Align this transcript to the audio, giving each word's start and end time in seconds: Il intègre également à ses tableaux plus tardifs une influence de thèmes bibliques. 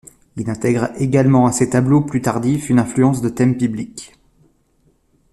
Il 0.35 0.49
intègre 0.49 0.89
également 0.97 1.45
à 1.45 1.51
ses 1.51 1.69
tableaux 1.69 2.01
plus 2.01 2.23
tardifs 2.23 2.71
une 2.71 2.79
influence 2.79 3.21
de 3.21 3.29
thèmes 3.29 3.53
bibliques. 3.53 4.15